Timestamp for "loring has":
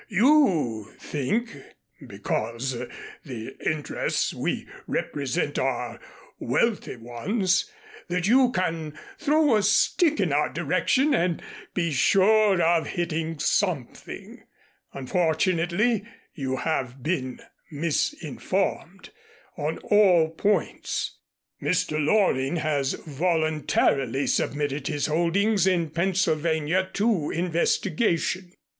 22.03-22.93